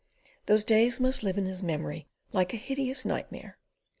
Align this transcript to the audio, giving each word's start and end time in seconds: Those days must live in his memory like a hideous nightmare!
Those 0.47 0.63
days 0.63 0.99
must 0.99 1.21
live 1.21 1.37
in 1.37 1.45
his 1.45 1.61
memory 1.61 2.07
like 2.33 2.55
a 2.55 2.57
hideous 2.57 3.05
nightmare! 3.05 3.59